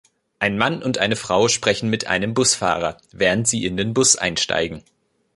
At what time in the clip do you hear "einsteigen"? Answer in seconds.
4.15-4.81